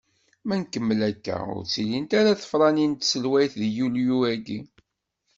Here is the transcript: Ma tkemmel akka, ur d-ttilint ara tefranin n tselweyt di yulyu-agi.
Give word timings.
Ma 0.47 0.55
tkemmel 0.63 1.01
akka, 1.09 1.35
ur 1.55 1.61
d-ttilint 1.63 2.11
ara 2.19 2.39
tefranin 2.41 2.91
n 2.95 2.99
tselweyt 3.01 3.53
di 3.61 3.67
yulyu-agi. 3.77 4.59